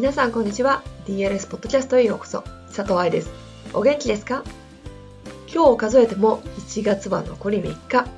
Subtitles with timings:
[0.00, 0.82] 皆さんこんにちは。
[1.06, 2.42] DLS ポッドキャストへようこそ。
[2.74, 3.28] 佐藤愛です。
[3.74, 4.42] お元気ですか？
[5.46, 8.08] 今日を数えても1月は残り3日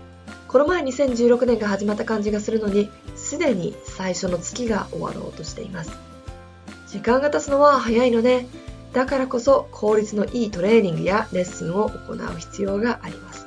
[0.47, 5.91] この前2016年が始まった感じがするのにすでに最初の月が終わろうとしています。
[6.87, 8.47] 時間が経つのは早いので
[8.93, 13.45] だからこそ効率のいいトレーニングやレッスンを行う必要があります。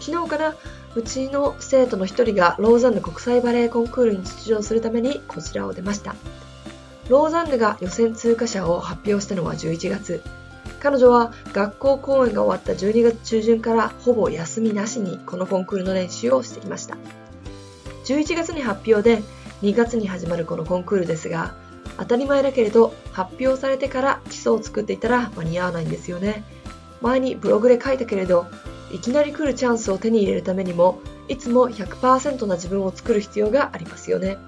[0.00, 0.54] 昨日から
[0.94, 6.14] うちの生徒の一人がローザンヌ国際バレエコンクールに出場するためにこちらを出ました。
[7.10, 10.22] ローザンヌが予選通過者を発表したのは11月。
[10.78, 16.96] 彼女は学校公演が終わった12月中旬からほぼ休みなしにこのコンクールの練習をしていました。
[18.04, 19.24] 11月に発表で
[19.62, 21.56] 2月に始まるこのコンクールですが
[21.98, 26.44] 当たり前だけれど発表されてから基礎を作っていたら間に合わないんですよね。
[27.00, 28.46] 前にブログで書いたけれど
[28.92, 34.38] いきなり来るチャンスを手に入れるためにもいつも100%な自分を作る必要がありますよね。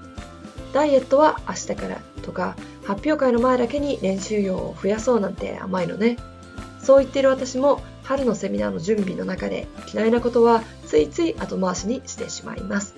[0.72, 2.11] ダイエットは明日から。
[2.22, 6.16] とか発表会の前だけに練習量を増やそうなんて甘いのね。
[6.80, 12.94] そう言ってる私も春のセミナーの準備の中で嫌いなことはついつい後回しにしてしまいます。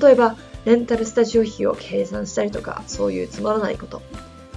[0.00, 4.02] 例えばレンタルスタジオ費を計算したりとかそういうつまらないこと。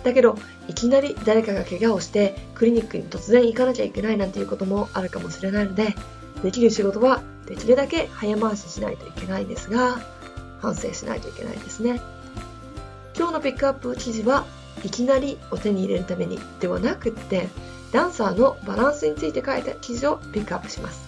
[0.03, 5.95] だけどいきなり誰かが怪我をしてクリニックに突然行かなきゃいけないなんていうこともあるかもしれないので
[6.43, 9.99] できる仕事はできるだけ早回ししないといけないんですが
[10.59, 12.01] 反省しないといけないですね。
[13.15, 14.45] 今日のピックアップ記事は
[14.83, 17.47] いきなりお手に入れるためにではなくって
[17.91, 21.01] ダンサーのバランスについて書いた記事をピックアップします。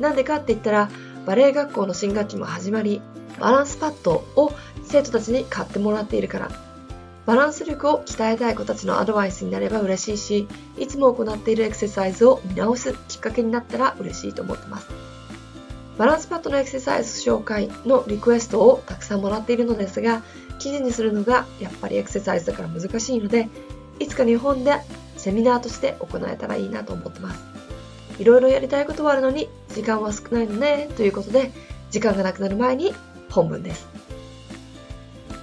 [0.00, 0.90] なんでかって言ったら
[1.24, 3.00] バレエ学校の新学期も始まり
[3.40, 4.52] バランスパッドを
[4.84, 6.50] 生徒たちに買ってもらっているから。
[7.26, 15.13] バランス力を鍛えたい子たちのアドバイスになれば嬉しいしいつも行っているエクササイズを見直すきっかけになったら嬉しいと思ってます。
[15.98, 20.22] バランスパッドのエクササイズ紹介のリクエストをたくさんもらっているのですが
[20.58, 23.48] 記事にするのがやっぱりエクササイズだから難しいので
[24.00, 24.80] いつか日本で
[25.16, 27.40] セミナーとして行えたらいいなと思ってます。
[28.18, 31.50] いろいろやりたいことはあるのに時間は少ないのねということで
[31.90, 32.92] 時間がなくなる前に
[33.30, 33.88] 本文です。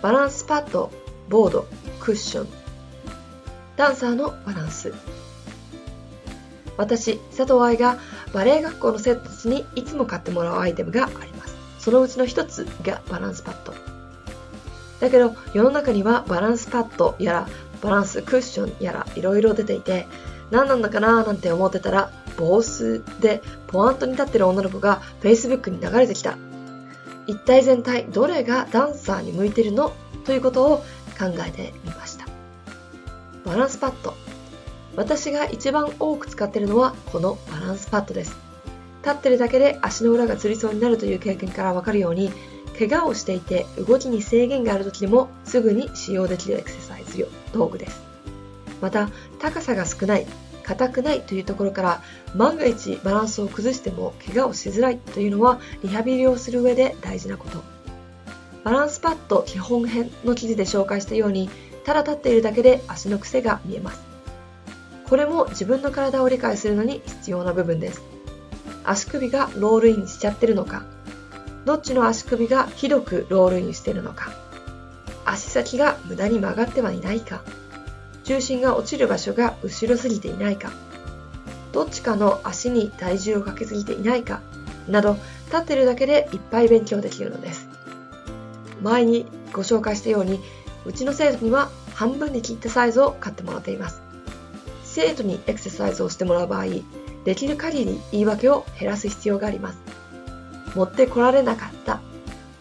[0.02, 0.92] バランスパッド
[1.30, 1.68] ボード
[2.00, 2.48] クッション。
[3.78, 4.94] ダンサーのバランス。
[6.82, 7.98] 私佐藤愛が
[8.34, 11.56] バレエ学校の生徒たちにいつも買ってもらうアイテムがあります。
[11.80, 13.74] そのうちの一つがバランスパッド。
[15.00, 17.48] だけど世の中にはバランスパッドやら
[17.82, 20.08] バランスクッションやらいろいろ出ていて
[20.50, 26.38] 何なんだかなーなんて思ってたら防水でポワントに立ってる女の子が Facebook に流れてきた。
[27.28, 29.94] 一体全体どれがダンサーに向いてるの？
[30.26, 30.78] ということを
[31.20, 32.26] 考えてみました。
[33.46, 34.14] バランスパッド。
[34.96, 38.36] 私が一番多く使っているのはこのバランスパッドです。
[39.04, 42.32] 立ってるだけで足の裏がつりそうになるという経験からわかるように
[42.78, 48.02] 怪我をしていて動きに制限がある時でもすぐに使用できるエクササイズ道具です。
[48.82, 49.10] また
[49.40, 50.26] 高さが少ない
[50.64, 52.02] 硬くないというところから
[52.36, 57.64] 万が一バランスを崩しても怪我をしづらいというのはリハビリをする上で大事なこと。
[58.64, 61.50] バランスパッド基本編の記事で紹介したように
[61.84, 64.11] ただ立っているだけで足の癖が見えます。
[65.12, 68.02] これも自分の体を理解するのに必要な部分です。
[68.86, 70.86] 足首がロールインしちゃってるのか。
[71.66, 74.32] どっちの足首がひどくロールインしてるのか。
[75.26, 77.44] 足先が無駄に曲がってはいないか。
[78.24, 80.72] 重心が落ちる場所が後ろすぎていないか。
[81.74, 84.40] どっちかの足に体重をかけすぎていないか。
[84.88, 85.18] など
[85.48, 87.68] 立ってるだけでいっぱい勉強できるのです。
[88.82, 90.40] 前にご紹介したように
[90.86, 94.11] うちの生徒には半分に切ったサイズを買ってもらっています。
[94.94, 96.66] 生徒にエクササイズをしてもらう場合
[97.24, 99.80] できる限り言い訳を減らす必要があります。
[100.76, 102.02] 持ってこられなかった。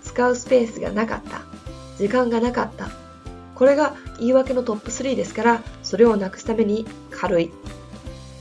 [0.02, 1.42] 使うスペースがなかった。
[1.98, 2.88] 時間がなかった。
[3.56, 7.50] これが言い訳のトップ3ですからそれをなくすために軽い。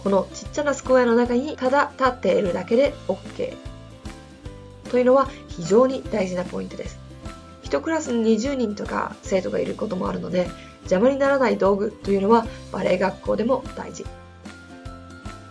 [0.04, 3.58] このちっちゃなスクエアの中にただ立っているだけで OK
[4.92, 6.99] というのは非常に大事なポイントです。
[7.70, 10.50] 1クラスに20人とか生徒がいることもあるので
[10.82, 14.06] 邪魔にならない道具というのはバレエ学校でも大事。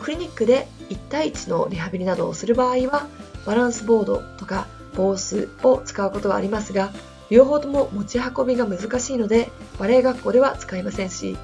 [0.00, 3.06] クリニックで1対1のリハビリなどをする場合は
[3.44, 4.66] バランスボードとか
[4.96, 6.90] ボースを使うことはありますが
[7.28, 11.36] 両方とも持ち運びが難しいのでバレエ学校では使いませんし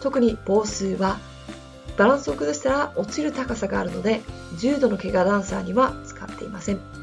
[0.00, 1.18] 特にボースは
[1.96, 4.20] バランスを崩したら落ちる高さがあるので
[4.56, 7.01] 重度の怪我ダンサーには使っていません。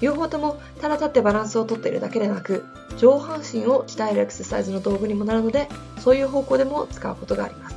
[0.00, 2.64] 両方ともただ立ってバランスをとっているだけでなく
[2.98, 5.68] 上半身を鍛えるエクササイズの道具にもなるので
[6.00, 7.76] そういう方向でも使うことがあります。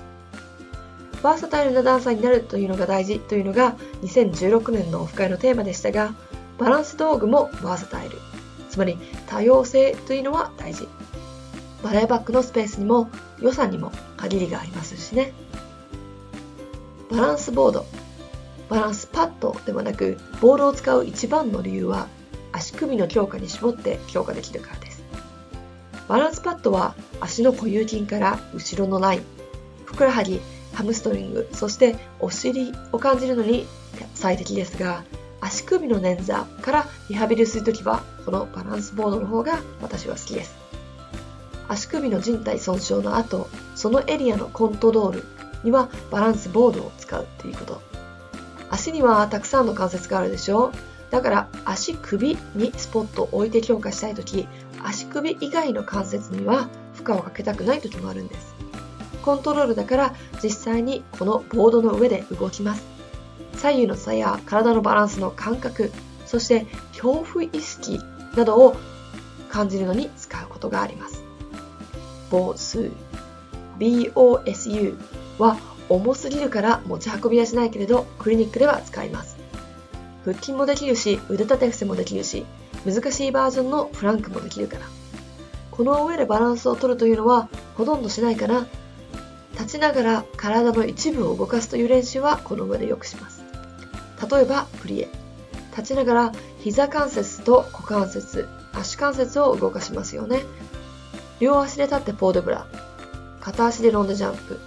[1.24, 6.14] バーサタイルなダンサーになるというのが大事というのが2016年のオフ会のテーマでしたが
[6.60, 8.18] バランス道具もバーサタイル。
[8.70, 8.98] つまり
[9.28, 10.88] 多様性というのは大事。
[11.84, 13.10] バレーバックのスペースにも
[13.40, 15.34] 予算にも限りがありますしね。
[17.10, 17.86] バランスボード、
[18.70, 22.08] バランスパッドではなく、ボールを使う一番の理由は、
[22.52, 25.04] 足首の強化に絞って強化できるからです。
[26.08, 29.22] バランスパッドは足の固有筋から後ろのライン、
[29.86, 30.40] ふくらはぎ、
[30.74, 33.66] ハムストリング、そしてお尻を感じるのに
[34.14, 35.04] 最適ですが、
[35.42, 40.56] 足首の捻挫からリハビリするときは、このバランスボードの方が私は好きです。
[41.68, 45.24] 足首の靭帯損傷の後、そのエリアのコントロール
[45.64, 47.97] にはバランスボードを使うということ。
[48.70, 50.72] 足にはたくさんの関節があるでしょ
[51.10, 54.48] だから足首にスポットを置いて強化したいとき、
[54.84, 58.56] 足首以外の関節には負荷をかけたくないときもあるんです。
[59.22, 62.84] コントロールだから実際にこのボードの上で動きます。
[63.54, 65.92] 左右の差や体のバランスの感覚、
[66.26, 68.00] そして恐怖意識
[68.36, 68.76] などを
[69.50, 71.24] 感じるのに使うことがあります。
[72.30, 72.92] ボス
[73.80, 74.98] BOSU
[75.40, 75.58] は
[75.90, 79.38] 重すぎるから持ち運びはしないけれどクリニックでは使います。
[80.26, 82.46] 腹筋もできるし腕立て伏せもできるし
[82.86, 84.86] 難しいバージョンのフランクもできるから。
[85.72, 88.66] この上でバランスを取るというのはほとんどしないから
[89.54, 93.44] 立ちながら体の一部を動かすという練習はこの上でよくします。
[94.32, 95.10] 例えばプリエ。
[95.72, 100.42] 立ちながら膝関節と股関節、足関節を動かしますよね。
[101.40, 102.66] 両足で立ってポーデブラ。
[103.40, 104.60] 片足でロンドジャンプ。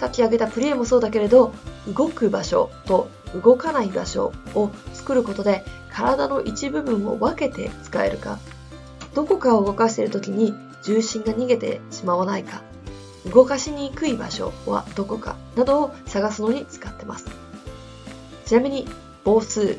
[0.00, 1.52] さっき挙げたプリエもそうだけれど、
[1.94, 3.10] 動く場所と
[3.44, 5.62] 動かない場所を作ることで
[5.92, 8.38] 体の一部分を分けて使えるか、
[9.14, 12.62] どこかを動かしている時に重心が逃げてしまわないか、
[13.30, 17.26] 動かしにくい場所はどこかなどを探すのに使ってます。
[18.46, 18.88] ちなみに、
[19.22, 19.78] 防数、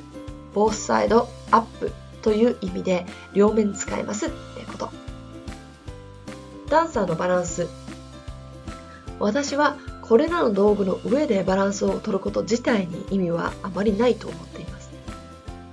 [0.53, 1.91] ボースサイド、アップ
[2.21, 4.91] という意味で両面使えますってこと。
[6.69, 7.67] ダンサーのバランス。
[9.19, 9.77] 私は
[10.11, 14.91] これらの道具の上でバランスを取ること自体に意味はあまりないと思っています。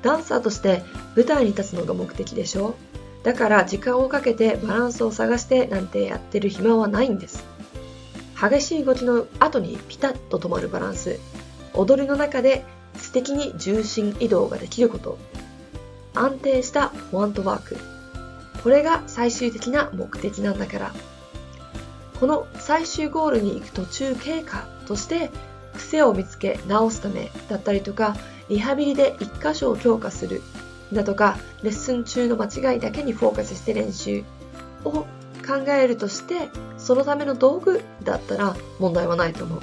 [0.00, 0.84] ダンサーとして
[1.16, 2.76] 舞台に立つのが目的でしょ
[3.24, 7.44] だから時間をかけてバランスを探してなんてやってる暇はないんです。
[8.40, 11.18] 激しい動きの後にピタッと止まるバランス。
[11.74, 12.64] 踊りの中で
[12.96, 15.18] 素敵に重心移動ができること。
[16.14, 17.76] 安定したフォアントワーク。
[18.62, 20.94] これが最終的な目的なんだから。
[22.20, 25.30] この最終ゴールに行く途中経過として
[25.74, 28.16] 癖を見つけ直すためだったりとか
[28.48, 30.42] リハビリで一箇所を強化する
[30.92, 34.24] だとかレッスン中の間違いだけにフォーカスして練習
[34.84, 35.06] を考
[35.68, 39.60] えるとしてそのための道具だったら問題はないと思う。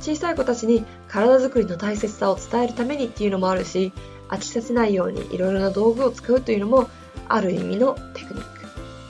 [0.00, 3.92] 小さい子たちに体づくりの大切さを伝えるためにっていうのもあるし
[4.28, 6.88] 飽きさせないようにいろいろな道具を使うというのも
[7.28, 8.60] ある意味のテクニック。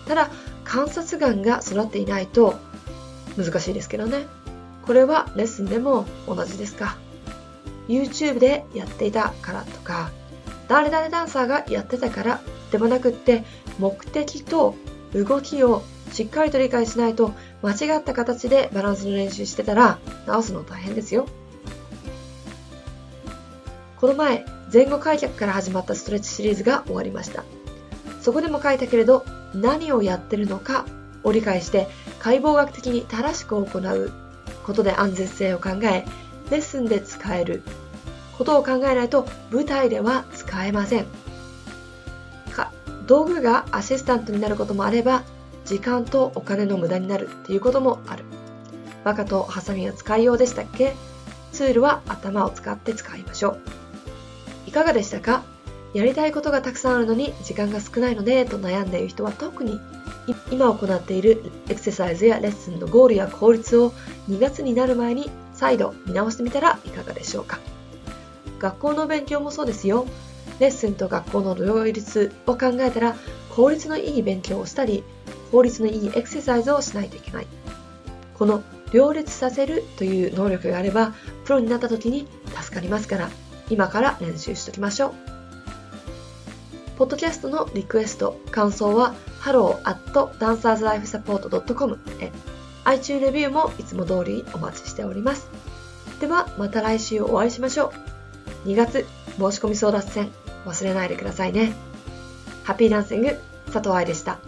[0.09, 0.31] ただ
[0.71, 2.55] 観察眼が育っていないと
[3.37, 4.29] 難しいですけどね。
[4.87, 6.97] これはレッスンでも同じですか。
[7.89, 10.13] YouTube でやっていたからとか、
[10.69, 12.41] 誰々ダンサーがやってたから
[12.71, 13.43] ではなくって、
[13.81, 14.77] 目的と
[15.13, 15.83] 動きを
[16.13, 17.33] しっかりと理解しないと
[17.63, 21.27] 間違った形でバランスの練習してたら直すの大変ですよ。
[24.01, 27.43] この前、前後開脚から始まったストレッチシリーズが終わりました。
[28.23, 29.25] そこでも書いたけれど、
[29.55, 30.87] 何をやってるのか
[31.23, 31.89] を理解して
[32.19, 34.13] 解剖学的に正しく行う
[34.65, 36.05] ことで安全性を考え
[36.51, 37.63] レッスンで使える
[38.39, 41.07] ことを考えないと舞台では使えません。
[42.53, 42.73] か
[43.07, 45.23] 道具がアシスタントになることもあれば
[45.65, 48.25] 時間とお金の無駄になるっていうこともある。
[49.05, 50.95] バカとハサミは使いようでしたっけ？
[51.53, 53.59] ツールは頭を使って使いましょう。
[54.67, 55.43] いかがでしたか？
[55.93, 59.81] やりたいことがたくさんあるのに時間が少ないのでと悩んでいる人は特に
[60.53, 63.91] 今行っているエクササイズやレッスンのゴールや効率を
[64.29, 67.59] 2月になる前に再度見直してみたらいかがでしょうか？
[68.61, 70.07] 学校の勉強もそうですよ。
[70.61, 73.17] レッスンと学校の両立を考えたら
[73.57, 75.03] 効率のいい勉強をしたり
[75.51, 77.47] 効率のいいエクササイズをしないといけない。
[78.39, 82.29] この両立させるという能力があればプロになった時に
[82.61, 83.31] 助かりますから
[83.69, 85.40] 今から練習しておきましょう。
[87.01, 92.31] ポッドキャストのリクエスト、感想は hello.dancerslifesupport.com へ
[92.85, 95.49] iTunes レビューもいつも通りお待ちしております。
[96.21, 97.95] ではまた来週お会いしましょ
[98.67, 98.69] う。
[98.69, 99.07] 2月
[99.39, 100.31] 申し込み争奪戦
[100.67, 101.73] 忘れないでくださいね。
[102.65, 103.29] ハッピーダンシング
[103.73, 104.39] 佐藤愛でした。